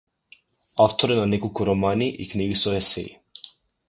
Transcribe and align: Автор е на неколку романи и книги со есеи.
Автор 0.85 1.09
е 1.09 1.15
на 1.19 1.25
неколку 1.33 1.65
романи 1.71 2.07
и 2.09 2.27
книги 2.31 2.57
со 2.63 2.73
есеи. 2.79 3.17